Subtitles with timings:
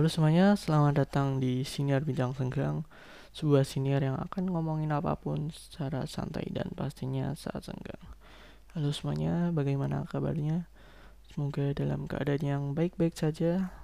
[0.00, 2.88] Halo semuanya, selamat datang di Siniar Bincang Senggang
[3.36, 8.00] Sebuah siniar yang akan ngomongin apa pun secara santai dan pastinya saat senggang.
[8.72, 10.72] Halo semuanya, bagaimana kabarnya?
[11.28, 13.76] Semoga dalam keadaan yang baik-baik saja.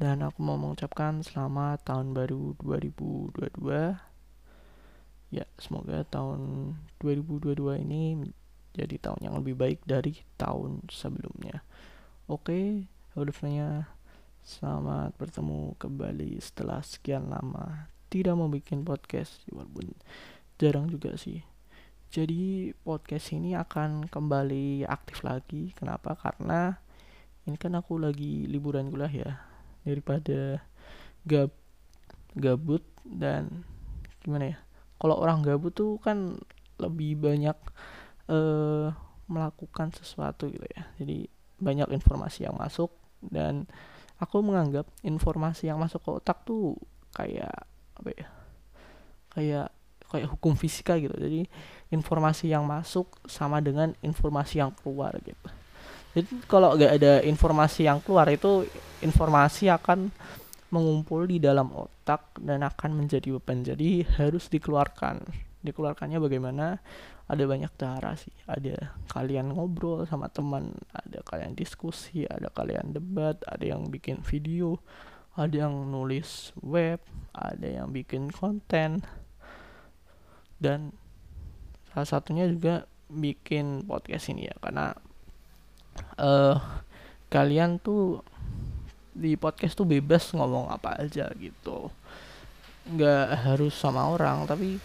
[0.00, 3.52] Dan aku mau mengucapkan selamat tahun baru 2022
[5.36, 6.72] Ya, semoga tahun
[7.04, 8.24] 2022 ini
[8.72, 11.60] jadi tahun yang lebih baik dari tahun sebelumnya.
[12.24, 13.92] Oke, halo semuanya
[14.42, 19.94] Selamat bertemu kembali setelah sekian lama tidak mau bikin podcast walaupun
[20.58, 21.46] jarang juga sih.
[22.10, 25.70] Jadi podcast ini akan kembali aktif lagi.
[25.78, 26.18] Kenapa?
[26.18, 26.74] Karena
[27.46, 29.32] ini kan aku lagi liburan kuliah ya.
[29.86, 30.58] Daripada
[31.22, 31.54] gab
[32.34, 33.62] gabut dan
[34.26, 34.58] gimana ya?
[34.98, 36.34] Kalau orang gabut tuh kan
[36.82, 37.54] lebih banyak
[38.26, 38.90] uh,
[39.30, 40.90] melakukan sesuatu gitu ya.
[40.98, 41.30] Jadi
[41.62, 42.90] banyak informasi yang masuk
[43.22, 43.70] dan
[44.22, 46.78] aku menganggap informasi yang masuk ke otak tuh
[47.10, 47.66] kayak
[47.98, 48.28] apa ya
[49.34, 49.68] kayak
[50.06, 51.16] kayak hukum fisika gitu.
[51.16, 51.50] Jadi
[51.90, 55.48] informasi yang masuk sama dengan informasi yang keluar gitu.
[56.12, 58.68] Jadi kalau nggak ada informasi yang keluar itu
[59.00, 60.12] informasi akan
[60.68, 63.64] mengumpul di dalam otak dan akan menjadi beban.
[63.64, 65.24] Jadi harus dikeluarkan.
[65.64, 66.76] Dikeluarkannya bagaimana
[67.30, 68.34] ada banyak cara sih.
[68.44, 74.80] Ada kalian ngobrol sama teman ada kalian diskusi ada kalian debat ada yang bikin video
[75.32, 76.98] ada yang nulis web
[77.32, 79.00] ada yang bikin konten.
[80.62, 80.94] Dan
[81.90, 84.96] salah satunya juga bikin podcast ini ya karena
[86.16, 86.56] uh,
[87.28, 88.24] kalian tuh
[89.12, 91.92] di podcast tuh bebas ngomong apa aja gitu.
[92.88, 94.80] Nggak harus sama orang tapi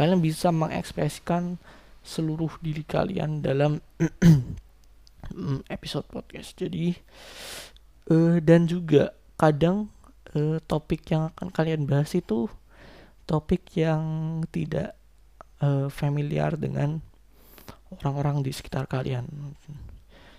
[0.00, 1.60] kalian bisa mengekspresikan
[2.00, 3.84] seluruh diri kalian dalam
[5.76, 6.56] episode podcast.
[6.56, 6.96] Jadi
[8.08, 9.92] uh, dan juga kadang
[10.32, 12.48] uh, topik yang akan kalian bahas itu
[13.28, 14.96] topik yang tidak
[15.60, 17.04] uh, familiar dengan
[18.00, 19.28] orang-orang di sekitar kalian.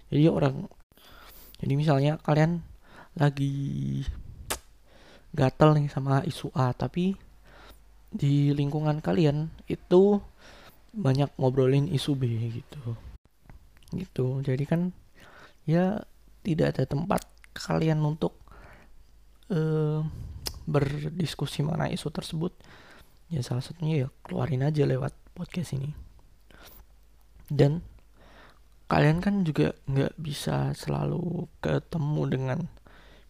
[0.10, 0.66] Jadi orang
[1.62, 2.66] jadi misalnya kalian
[3.14, 4.02] lagi
[5.38, 7.14] gatel nih sama isu A tapi
[8.12, 10.20] di lingkungan kalian itu
[10.92, 12.84] banyak ngobrolin isu B gitu.
[13.96, 14.26] Gitu.
[14.44, 14.92] Jadi kan
[15.64, 16.04] ya
[16.44, 17.24] tidak ada tempat
[17.56, 18.36] kalian untuk
[19.52, 20.04] uh,
[20.68, 22.52] berdiskusi mengenai isu tersebut.
[23.32, 25.96] Ya salah satunya ya keluarin aja lewat podcast ini.
[27.48, 27.80] Dan
[28.92, 32.60] kalian kan juga nggak bisa selalu ketemu dengan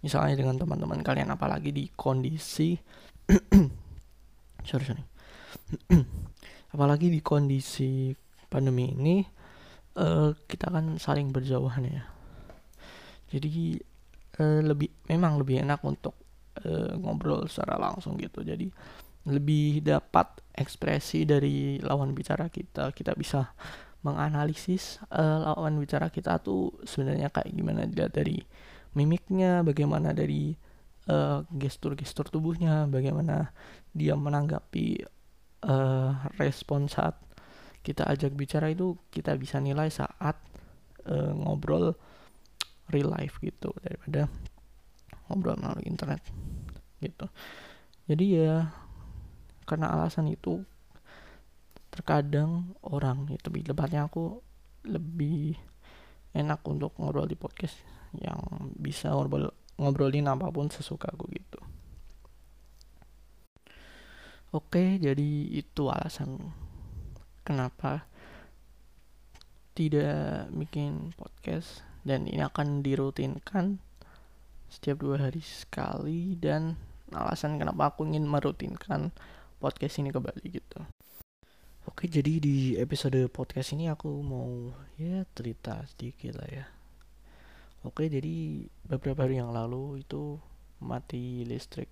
[0.01, 2.73] misalnya dengan teman-teman kalian apalagi di kondisi
[4.66, 5.05] sorry sorry.
[6.73, 8.16] Apalagi di kondisi
[8.47, 9.23] pandemi ini
[9.99, 12.03] uh, kita kan saling berjauhan ya.
[13.31, 13.79] Jadi
[14.39, 16.16] uh, lebih memang lebih enak untuk
[16.63, 18.44] uh, ngobrol secara langsung gitu.
[18.44, 18.72] Jadi
[19.27, 22.91] lebih dapat ekspresi dari lawan bicara kita.
[22.91, 23.51] Kita bisa
[24.01, 27.88] menganalisis uh, lawan bicara kita tuh sebenarnya kayak gimana.
[27.88, 28.41] Dilihat dari
[28.97, 30.55] mimiknya bagaimana dari
[31.09, 33.56] uh, gestur-gestur tubuhnya, bagaimana
[33.95, 35.01] dia menanggapi
[35.66, 37.17] uh, respon saat
[37.81, 40.38] kita ajak bicara itu kita bisa nilai saat
[41.09, 41.97] uh, ngobrol
[42.94, 44.29] real life gitu daripada
[45.25, 46.22] ngobrol melalui internet
[47.01, 47.25] gitu.
[48.06, 48.69] Jadi ya
[49.66, 50.61] karena alasan itu
[51.91, 54.40] terkadang orang itu lebih tepatnya aku
[54.88, 55.56] lebih
[56.31, 57.75] enak untuk ngobrol di podcast
[58.16, 58.40] yang
[58.75, 61.59] bisa ngobrol ngobrolin apa pun sesuka aku gitu.
[64.51, 66.51] Oke jadi itu alasan
[67.47, 68.03] kenapa
[69.71, 73.79] tidak bikin podcast dan ini akan dirutinkan
[74.67, 76.75] setiap dua hari sekali dan
[77.15, 79.15] alasan kenapa aku ingin merutinkan
[79.63, 80.79] podcast ini kembali gitu.
[81.87, 86.65] Oke jadi di episode podcast ini aku mau ya cerita sedikit lah ya
[87.81, 90.37] Oke, jadi beberapa hari yang lalu itu
[90.78, 91.89] mati listrik.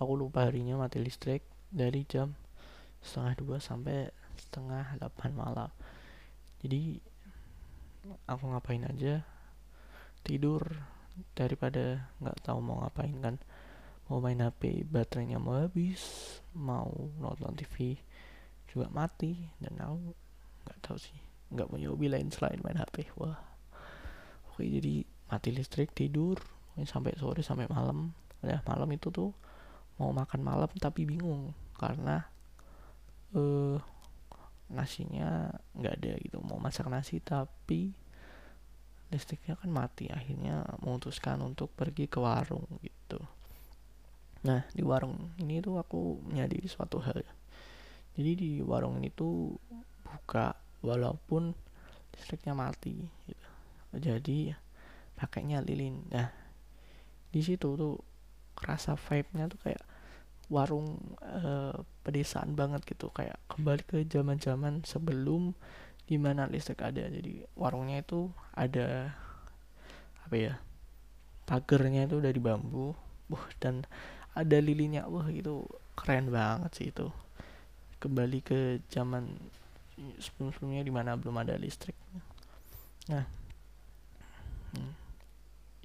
[0.00, 2.32] Aku lupa harinya mati listrik dari jam
[3.04, 4.08] setengah dua sampai
[4.40, 5.70] setengah delapan malam.
[6.64, 6.96] Jadi
[8.24, 9.20] aku ngapain aja?
[10.24, 10.64] Tidur
[11.36, 13.36] daripada nggak tahu mau ngapain kan.
[14.08, 16.00] Mau main HP baterainya mau habis.
[16.56, 18.00] Mau nonton TV
[18.64, 19.36] juga mati.
[19.60, 20.16] Dan aku
[20.64, 23.38] nggak tahu sih nggak punya hobi lain selain main HP wah
[24.56, 26.40] oke jadi mati listrik tidur
[26.88, 28.16] sampai sore sampai malam.
[28.40, 29.36] Ya malam itu tuh
[30.00, 32.24] mau makan malam tapi bingung karena
[33.36, 33.76] eh
[34.72, 36.40] nasinya nggak ada gitu.
[36.40, 37.92] Mau masak nasi tapi
[39.12, 43.20] listriknya kan mati akhirnya memutuskan untuk pergi ke warung gitu.
[44.48, 47.32] Nah di warung ini tuh aku menyadari suatu hal ya.
[48.16, 49.52] Jadi di warung ini tuh
[50.00, 51.52] buka walaupun
[52.16, 53.45] listriknya mati gitu
[53.94, 54.56] jadi
[55.16, 56.04] pakainya lilin.
[56.12, 56.28] Nah
[57.30, 58.00] di situ tuh
[58.56, 59.84] kerasa vibe-nya tuh kayak
[60.48, 63.10] warung eh, pedesaan banget gitu.
[63.10, 65.52] Kayak kembali ke zaman-zaman sebelum
[66.06, 67.02] di mana listrik ada.
[67.06, 69.12] Jadi warungnya itu ada
[70.26, 70.54] apa ya
[71.46, 72.94] pagernya itu dari bambu
[73.30, 73.82] wah dan
[74.32, 75.10] ada lilinnya.
[75.10, 75.66] Wah itu
[75.98, 77.10] keren banget sih itu.
[77.96, 79.26] Kembali ke zaman
[80.20, 81.96] sebelum-sebelumnya di mana belum ada listrik.
[83.08, 83.35] Nah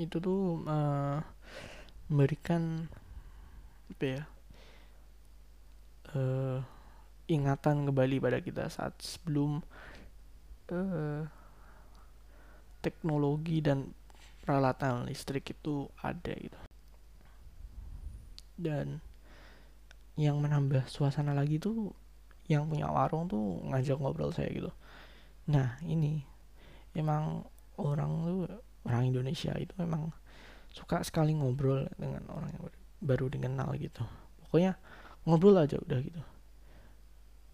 [0.01, 1.21] itu tuh uh,
[2.09, 2.89] memberikan
[3.91, 4.23] apa ya
[6.15, 6.59] uh,
[7.29, 9.61] ingatan kembali pada kita saat sebelum
[10.73, 11.23] uh,
[12.81, 13.93] teknologi dan
[14.41, 16.59] peralatan listrik itu ada gitu.
[18.57, 18.99] Dan
[20.19, 21.93] yang menambah suasana lagi tuh
[22.49, 24.71] yang punya warung tuh ngajak ngobrol saya gitu.
[25.47, 26.25] Nah ini
[26.97, 27.47] emang
[27.79, 28.39] orang tuh
[28.85, 30.09] orang Indonesia itu memang
[30.71, 32.63] suka sekali ngobrol dengan orang yang
[33.03, 34.01] baru dikenal gitu.
[34.45, 34.79] Pokoknya
[35.27, 36.21] ngobrol aja udah gitu.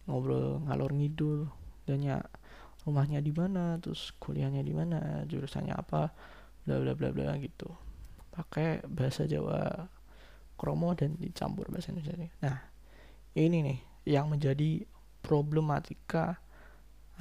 [0.07, 1.49] Ngobrol ngalor ngidul
[1.89, 2.17] dan ya
[2.87, 6.15] rumahnya di mana terus kuliahnya di mana jurusannya apa
[6.63, 7.67] bla bla bla bla gitu.
[8.31, 9.89] Pakai bahasa Jawa
[10.57, 12.57] kromo dan dicampur bahasa Indonesia nah
[13.37, 14.89] ini nih yang menjadi
[15.21, 16.41] problematika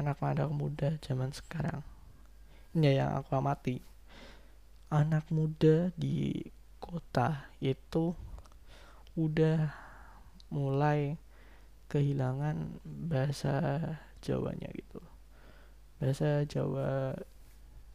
[0.00, 1.85] anak-anak muda zaman sekarang.
[2.76, 3.81] Ini yang aku amati
[4.93, 6.38] anak muda di
[6.79, 8.15] kota itu
[9.19, 9.73] udah
[10.53, 11.19] mulai
[11.91, 13.81] kehilangan bahasa
[14.23, 14.99] Jawanya gitu.
[16.03, 17.15] Bahasa Jawa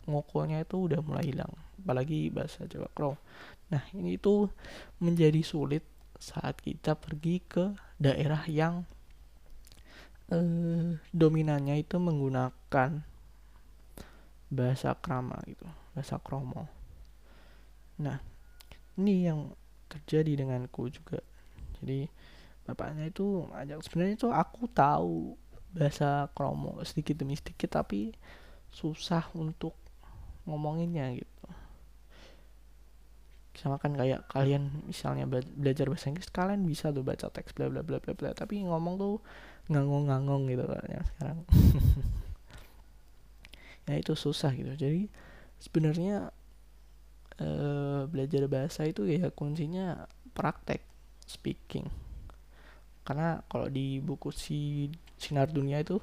[0.09, 1.51] ngokonya itu udah mulai hilang
[1.81, 3.17] apalagi bahasa Jawa Kro
[3.69, 4.49] nah ini tuh
[5.01, 5.85] menjadi sulit
[6.21, 8.85] saat kita pergi ke daerah yang
[10.29, 13.01] eh, dominannya itu menggunakan
[14.51, 15.65] bahasa krama gitu
[15.95, 16.80] bahasa kromo
[18.01, 18.17] nah
[18.99, 19.53] ini yang
[19.91, 21.19] terjadi denganku juga.
[21.79, 22.07] Jadi
[22.63, 25.35] bapaknya itu ajak sebenarnya itu aku tahu
[25.71, 28.11] bahasa kromo sedikit demi sedikit tapi
[28.71, 29.75] susah untuk
[30.47, 31.45] ngomonginnya gitu.
[33.55, 37.83] Sama kan kayak kalian misalnya belajar bahasa Inggris kalian bisa tuh baca teks bla bla
[37.83, 39.19] bla bla bla tapi ngomong tuh
[39.67, 41.39] ngangong-ngangong gitu kan sekarang.
[43.89, 44.69] Ya itu susah gitu.
[44.77, 45.09] Jadi
[45.57, 46.29] sebenarnya
[47.37, 47.47] e,
[48.09, 50.83] belajar bahasa itu ya kuncinya praktek
[51.23, 51.87] speaking.
[53.07, 55.99] Karena kalau di buku si sinar dunia itu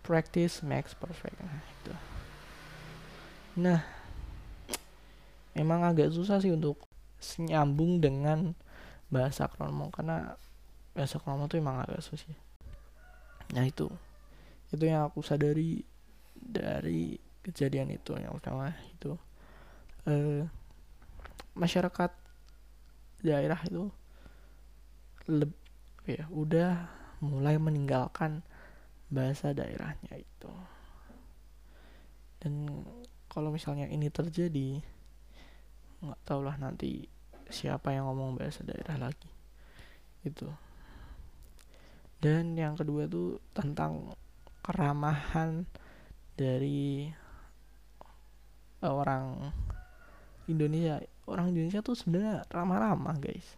[0.00, 1.36] practice makes perfect.
[1.40, 1.92] Nah itu.
[3.60, 3.80] Nah
[5.54, 6.78] emang agak susah sih untuk
[7.36, 8.54] nyambung dengan
[9.10, 10.38] bahasa kromo karena
[10.94, 12.32] bahasa kromo tuh emang agak susah
[13.50, 13.90] nah itu.
[14.70, 15.82] Itu yang aku sadari
[16.38, 19.18] dari kejadian itu yang pertama itu.
[20.06, 20.46] Eh,
[21.54, 22.10] masyarakat
[23.20, 23.90] daerah itu
[25.28, 25.58] lebih
[26.08, 26.88] ya udah
[27.20, 28.40] mulai meninggalkan
[29.12, 30.52] bahasa daerahnya itu.
[32.40, 32.82] Dan
[33.28, 34.80] kalau misalnya ini terjadi
[36.00, 37.04] nggak tau lah nanti
[37.52, 39.28] siapa yang ngomong bahasa daerah lagi
[40.24, 40.48] itu
[42.24, 44.16] dan yang kedua tuh tentang
[44.64, 45.64] keramahan
[46.36, 47.08] dari
[48.80, 49.52] orang
[50.48, 53.56] Indonesia orang Indonesia tuh sebenarnya ramah-ramah guys.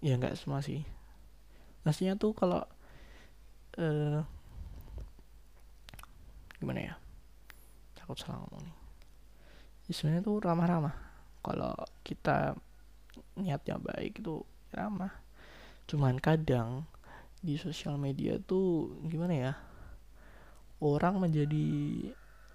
[0.00, 0.82] Ya nggak semua sih.
[1.84, 2.64] Maksudnya tuh kalau
[3.78, 4.20] uh,
[6.58, 6.94] gimana ya?
[7.96, 8.76] Takut salah ngomong nih.
[9.88, 10.96] Ya sebenarnya tuh ramah-ramah.
[11.40, 12.56] Kalau kita
[13.36, 15.12] niatnya baik itu ramah.
[15.88, 16.84] Cuman kadang
[17.40, 19.52] di sosial media tuh gimana ya?
[20.80, 21.68] Orang menjadi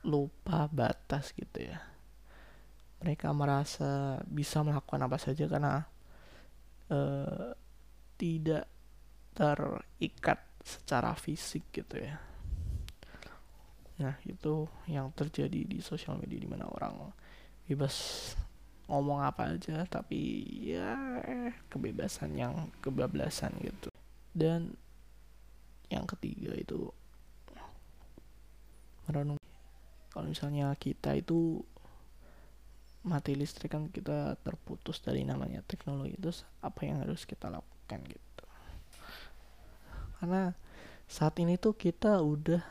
[0.05, 1.94] lupa batas gitu ya
[3.03, 5.83] mereka merasa bisa melakukan apa saja karena
[6.89, 7.51] uh,
[8.15, 8.65] tidak
[9.35, 12.17] terikat secara fisik gitu ya.
[13.99, 17.11] Nah itu yang terjadi di sosial media di mana orang
[17.67, 17.95] bebas
[18.85, 20.93] ngomong apa aja tapi ya
[21.67, 23.91] kebebasan yang kebablasan gitu.
[24.35, 24.75] Dan
[25.91, 26.89] yang ketiga itu
[29.05, 29.39] merenung.
[30.09, 31.61] Kalau misalnya kita itu
[33.05, 36.33] mati listrik kan kita terputus dari namanya teknologi itu
[36.65, 38.45] apa yang harus kita lakukan gitu.
[40.17, 40.57] Karena
[41.05, 42.61] saat ini tuh kita udah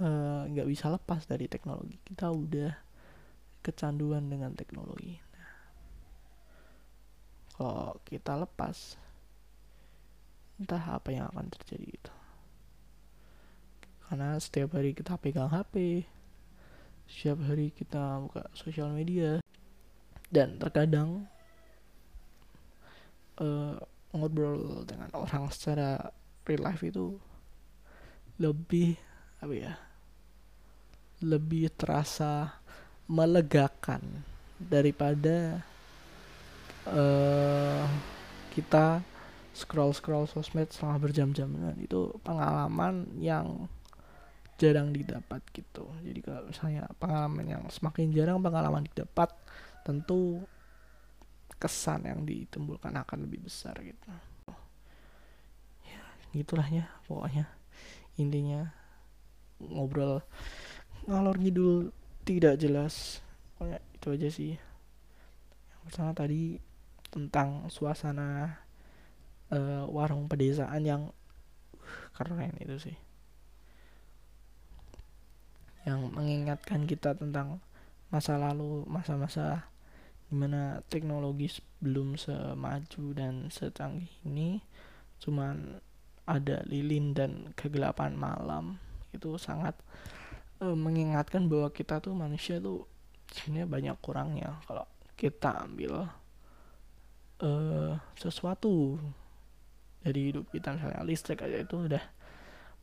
[0.00, 2.00] uh, nggak bisa lepas dari teknologi.
[2.00, 2.72] Kita udah
[3.60, 5.20] kecanduan dengan teknologi.
[5.20, 5.52] Nah,
[7.60, 8.96] kalau kita lepas
[10.56, 12.12] entah apa yang akan terjadi itu
[14.06, 16.06] karena setiap hari kita pegang HP
[17.06, 19.38] setiap hari kita buka sosial media.
[20.26, 21.30] Dan terkadang
[23.38, 23.78] uh,
[24.10, 26.10] ngobrol dengan orang secara
[26.46, 27.14] real life itu
[28.36, 28.98] lebih
[29.40, 29.72] apa ya
[31.24, 32.60] lebih terasa
[33.08, 34.02] melegakan
[34.60, 35.64] daripada
[36.90, 37.84] uh,
[38.52, 39.00] kita
[39.56, 41.48] scroll scroll sosmed selama berjam-jam.
[41.80, 43.70] Itu pengalaman yang
[44.56, 45.84] jarang didapat gitu.
[46.00, 49.28] Jadi kalau misalnya pengalaman yang semakin jarang pengalaman didapat
[49.84, 50.42] tentu
[51.56, 54.08] kesan yang ditimbulkan akan lebih besar gitu.
[55.84, 56.00] Ya
[56.32, 57.48] gitulah ya pokoknya.
[58.16, 58.72] Intinya
[59.60, 60.24] ngobrol
[61.04, 61.92] ngalor ngidul
[62.24, 63.20] tidak jelas.
[63.56, 64.52] Pokoknya itu aja sih.
[65.72, 66.42] Yang pertama tadi
[67.12, 68.60] tentang suasana
[69.52, 71.02] uh, warung pedesaan yang
[71.76, 72.96] uh, keren itu sih
[75.86, 77.62] yang mengingatkan kita tentang
[78.10, 79.70] masa lalu masa-masa
[80.26, 84.58] di mana teknologi belum semaju dan secanggih ini
[85.22, 85.78] cuman
[86.26, 88.82] ada lilin dan kegelapan malam.
[89.14, 89.78] Itu sangat
[90.58, 92.84] uh, mengingatkan bahwa kita tuh manusia tuh
[93.30, 94.50] sebenarnya banyak kurangnya.
[94.66, 96.10] Kalau kita ambil
[97.40, 98.98] uh, sesuatu
[100.02, 102.04] dari hidup kita misalnya listrik aja itu udah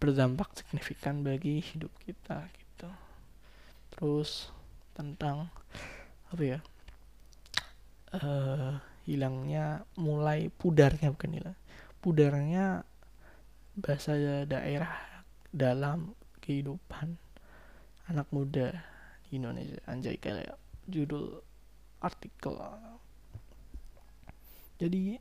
[0.02, 2.52] berdampak signifikan bagi hidup kita
[3.94, 4.50] terus
[4.98, 5.54] tentang
[6.34, 6.60] apa ya
[8.18, 11.58] uh, hilangnya mulai pudarnya bukan hilang
[12.02, 12.84] pudarnya
[13.78, 14.14] bahasa
[14.46, 14.92] daerah
[15.54, 17.16] dalam kehidupan
[18.12, 18.76] anak muda
[19.26, 19.80] di Indonesia.
[19.88, 20.60] Anjay kayak
[20.90, 21.40] judul
[22.04, 22.60] artikel.
[24.82, 25.16] Jadi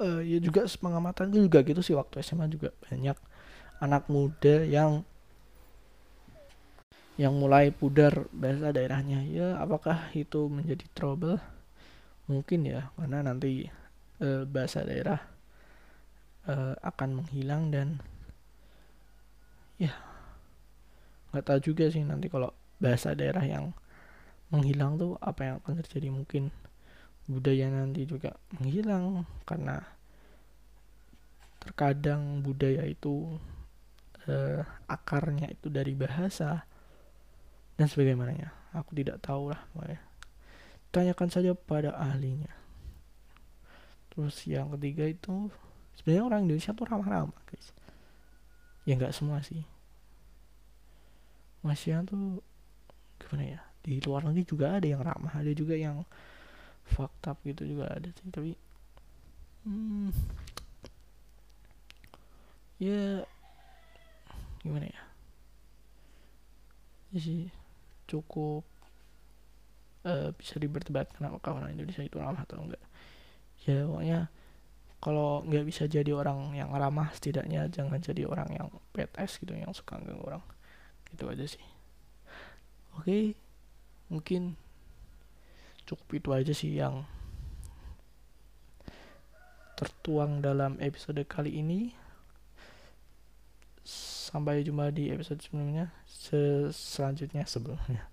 [0.00, 3.18] uh, ya juga pengamatan juga gitu sih waktu SMA juga banyak
[3.84, 5.04] anak muda yang
[7.18, 9.26] yang mulai pudar bahasa daerahnya.
[9.26, 11.42] Ya apakah itu menjadi trouble?
[12.30, 13.66] Mungkin ya karena nanti
[14.22, 15.18] uh, bahasa daerah
[16.46, 17.98] uh, akan menghilang dan
[19.82, 19.90] ya
[21.34, 23.74] nggak tahu juga sih nanti kalau bahasa daerah yang
[24.54, 26.14] menghilang tuh apa yang akan terjadi.
[26.14, 26.54] Mungkin
[27.26, 29.82] budaya nanti juga menghilang karena
[31.58, 33.34] terkadang budaya itu
[34.30, 36.67] uh, akarnya itu dari bahasa
[37.78, 38.18] dan sebagainya
[38.74, 39.62] aku tidak tahu lah
[40.90, 42.50] tanyakan saja pada ahlinya.
[44.10, 45.46] Terus yang ketiga itu
[45.94, 47.70] sebenarnya orang Indonesia tuh ramah-ramah guys.
[48.82, 49.62] Ya nggak semua sih.
[51.62, 52.42] Masih tuh
[53.22, 53.60] gimana ya?
[53.86, 56.02] Di luar negeri juga ada yang ramah ada juga yang
[56.82, 58.26] fucked up gitu juga ada sih.
[58.32, 58.52] Tapi
[59.68, 60.10] hmm,
[62.82, 63.22] ya
[64.66, 65.02] gimana ya?
[67.14, 67.67] Ya sih
[68.08, 68.64] cukup
[70.08, 72.82] uh, bisa diperdebatkan apakah orang Indonesia itu ramah atau enggak.
[73.68, 74.20] Ya pokoknya
[74.98, 79.70] kalau nggak bisa jadi orang yang ramah setidaknya jangan jadi orang yang PTS gitu yang
[79.76, 80.42] suka ganggu orang.
[81.12, 81.64] Gitu aja sih.
[82.96, 83.24] Oke okay.
[84.08, 84.56] mungkin
[85.84, 87.04] cukup itu aja sih yang
[89.78, 91.94] tertuang dalam episode kali ini
[94.28, 98.04] sampai jumpa di episode sebelumnya se selanjutnya sebelumnya.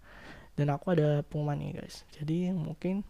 [0.55, 2.07] Dan aku ada pengumuman nih guys.
[2.15, 3.03] Jadi mungkin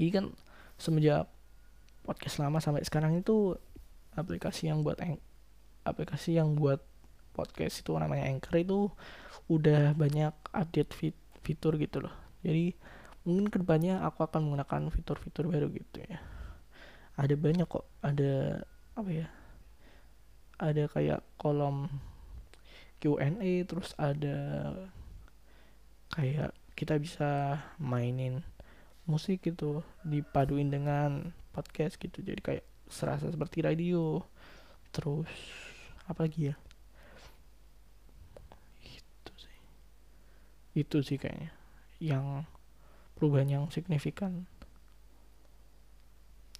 [0.00, 0.32] ini kan
[0.80, 1.28] semenjak
[2.08, 3.52] podcast lama sampai sekarang itu
[4.16, 4.96] aplikasi yang buat
[5.84, 6.80] aplikasi yang buat
[7.36, 8.88] podcast itu namanya Anchor itu
[9.52, 12.14] udah banyak update fit fitur gitu loh.
[12.40, 12.72] Jadi
[13.28, 16.24] mungkin ke depannya aku akan menggunakan fitur-fitur baru gitu ya.
[17.20, 18.64] Ada banyak kok ada
[18.96, 19.28] apa ya
[20.56, 21.88] ada kayak kolom
[23.00, 24.72] Q&A terus ada
[26.16, 28.40] kayak kita bisa mainin
[29.08, 32.20] musik gitu dipaduin dengan podcast gitu.
[32.20, 34.20] Jadi kayak serasa seperti radio.
[34.92, 35.28] Terus
[36.08, 36.56] apa lagi ya?
[38.84, 39.58] Itu sih.
[40.76, 41.52] Itu sih kayaknya
[41.96, 42.44] yang
[43.16, 44.44] perubahan yang signifikan.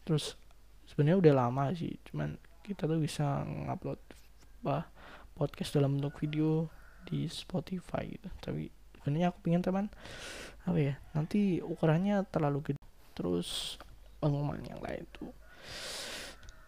[0.09, 0.41] Terus
[0.89, 4.01] sebenarnya udah lama sih cuman kita tuh bisa ngupload
[4.67, 4.91] bah
[5.39, 6.67] podcast dalam bentuk video
[7.07, 8.29] di Spotify gitu.
[8.43, 8.67] Tapi
[8.99, 9.87] sebenarnya aku pengen teman
[10.67, 12.83] apa ya nanti ukurannya terlalu gede.
[13.15, 13.79] Terus
[14.19, 15.31] pengumuman yang lain tuh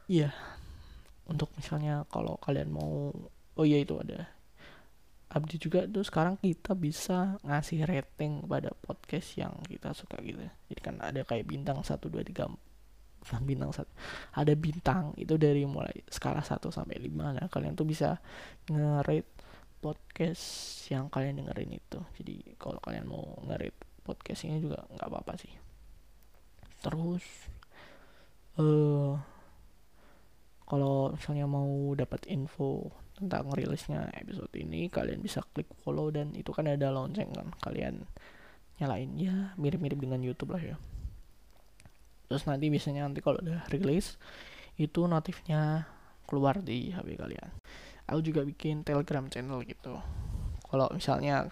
[0.07, 0.31] iya.
[1.29, 3.13] Untuk misalnya kalau kalian mau
[3.59, 4.33] oh iya itu ada
[5.29, 10.41] update juga tuh sekarang kita bisa ngasih rating pada podcast yang kita suka gitu.
[10.73, 12.49] Jadi kan ada kayak bintang satu dua tiga
[13.19, 13.91] bukan bintang satu
[14.35, 18.19] ada bintang itu dari mulai skala 1 sampai 5 nah kalian tuh bisa
[18.71, 19.39] nge-rate
[19.79, 20.43] podcast
[20.91, 21.99] yang kalian dengerin itu.
[22.19, 25.53] Jadi kalau kalian mau nge-rate podcast ini juga nggak apa-apa sih.
[26.83, 27.25] Terus
[28.59, 29.15] eh uh,
[30.69, 36.53] kalau misalnya mau dapat info tentang rilisnya episode ini kalian bisa klik follow dan itu
[36.53, 38.05] kan ada lonceng kan kalian
[38.83, 39.11] nyalain.
[39.17, 40.77] Ya mirip-mirip dengan YouTube lah ya
[42.29, 44.21] terus nanti biasanya nanti kalau udah rilis
[44.79, 45.89] itu notifnya
[46.29, 47.51] keluar di HP kalian.
[48.09, 49.99] Aku juga bikin telegram channel gitu.
[50.69, 51.49] Kalau misalnya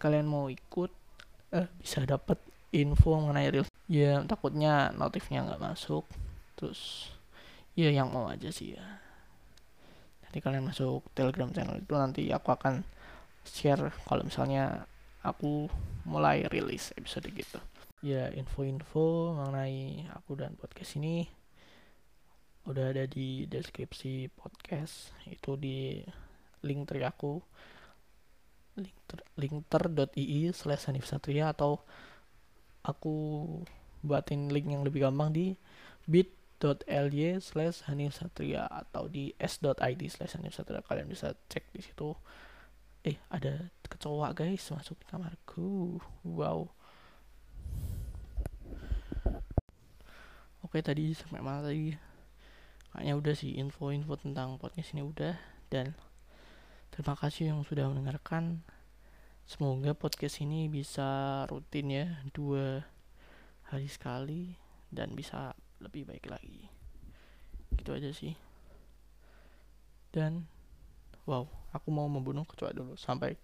[0.00, 0.90] kalian mau ikut
[1.52, 2.40] eh, bisa dapat
[2.72, 3.70] info mengenai rilis.
[3.86, 6.08] Ya takutnya notifnya nggak masuk.
[6.58, 7.12] Terus
[7.76, 8.84] ya yang mau aja sih ya.
[10.26, 12.82] Nanti kalian masuk telegram channel itu nanti aku akan
[13.46, 14.88] share kalau misalnya
[15.22, 15.70] aku
[16.02, 17.62] mulai rilis episode gitu
[18.04, 21.24] ya info-info mengenai aku dan podcast ini
[22.66, 25.14] udah ada di deskripsi podcast.
[25.24, 26.02] Itu di
[26.66, 27.40] link tri aku.
[28.76, 31.80] Linkter linkter.ii slash Hanif Satria atau
[32.84, 33.14] aku
[34.04, 35.56] buatin link yang lebih gampang di
[36.04, 40.84] bit s.ly slash Hanif Satria atau di s.id slash Hanif Satria.
[40.84, 42.12] Kalian bisa cek di situ.
[43.06, 46.02] Eh ada kecoa guys masuk di kamarku.
[46.26, 46.76] Wow
[50.66, 51.94] oke tadi sampai mana tadi?
[52.90, 55.38] Kayaknya udah sih info-info tentang podcast ini udah
[55.70, 55.94] dan
[56.90, 58.66] terima kasih yang sudah mendengarkan.
[59.46, 62.82] Semoga podcast ini bisa rutin ya dua
[63.70, 64.58] hari sekali
[64.90, 66.66] dan bisa lebih baik lagi.
[67.70, 68.34] Gitu aja sih.
[70.10, 70.50] Dan
[71.30, 73.38] wow aku mau membunuh kecoa dulu sampai